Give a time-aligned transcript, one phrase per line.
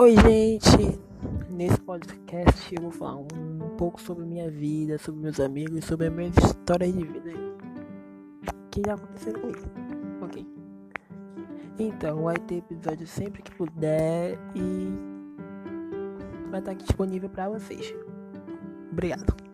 [0.00, 1.00] Oi, gente!
[1.50, 6.10] Nesse podcast eu vou falar um pouco sobre minha vida, sobre meus amigos, sobre a
[6.10, 7.32] minha história de vida
[8.70, 9.58] que já aconteceram comigo,
[10.22, 10.46] ok?
[11.80, 14.88] Então, vai ter episódio sempre que puder e
[16.48, 17.92] vai estar aqui disponível para vocês.
[18.92, 19.47] Obrigado.